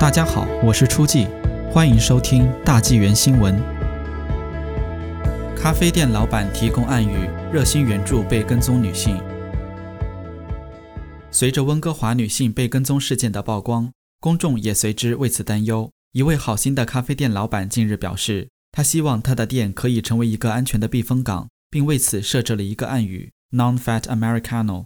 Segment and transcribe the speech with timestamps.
[0.00, 1.26] 大家好，我是初季，
[1.72, 3.60] 欢迎收听大纪元新闻。
[5.56, 9.20] 咖啡店老板提供暗语，热心援助被跟踪女性。
[11.32, 13.90] 随着温哥华女性被跟踪事件的曝光，
[14.20, 15.90] 公众也随之为此担忧。
[16.12, 24.84] 一位好心的咖啡店老板近日表示，他希望他的店可以成为一个安全的避风港，并为此设置了一个暗语 “Non-Fat Americano”。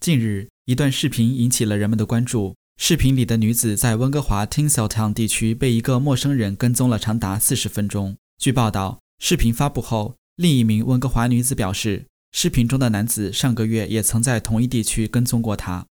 [0.00, 2.56] 近日，一段视频引起了人们的关注。
[2.80, 8.16] 视频里的女子在温哥华 Tinseltown 地区被一个陌生人跟踪了长达四十分钟。
[8.38, 15.86] 据报道，视频发布后，另一名温哥华女子表示，视频中的男子上个月也曾在同一地区跟踪过她。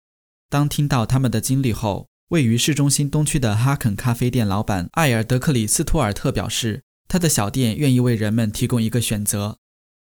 [0.48, 9.58] 当听到他们的经历后，位于市中心东区的哈肯咖啡店老板艾尔德克里斯图尔特表示，他的小店愿意为人们提供一个选择。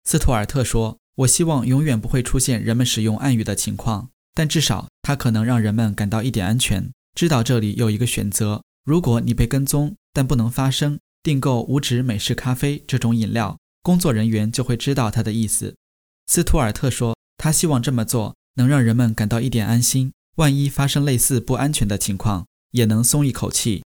[0.05, 8.63] 斯图尔特说：“我希望永远不会出现人们使用暗语的情况。”但至少它可能让人们感到一点安全，知道这里有一个选择。
[8.85, 15.74] 如果你被跟踪，但不能发声，订购无脂美式咖啡这种饮料，工作人员就会知道他的意思。
[16.27, 23.83] 斯图尔特说，他希望这么做能让人们感到一点安心，万一发生类似不安全的情况，也能松一口气。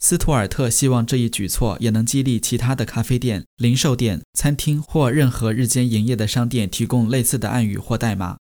[0.00, 8.38] 斯图尔特希望这一举措也能激励其他的咖啡店、零售店、餐厅或任何日间营业的商店提供类似的暗语或代码。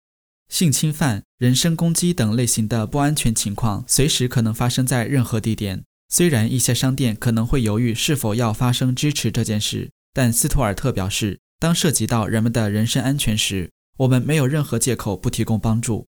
[0.50, 5.84] 性侵犯、人身攻击等类型的不安全情况随时可能发生在任何地点。
[6.10, 16.06] 虽然一些商店可能会犹豫是否要发声支持这件事，但斯图尔特表示，当涉及到人们的人身安全时，我们没有任何借口不提供帮助。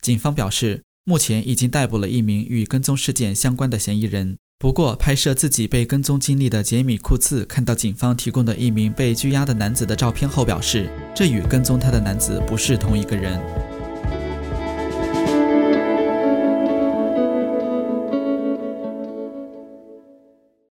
[0.00, 4.38] 警方表示，目前已经逮捕了一名与跟踪事件相关的嫌疑人。
[4.58, 13.38] 不过，拍摄自己被跟踪经历的杰米·库茨看到警方提供的一名被拘押的男子的照片后表示，这与跟踪他的男子不是同一个人。